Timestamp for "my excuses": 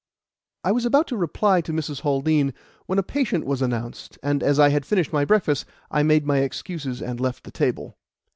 6.25-7.03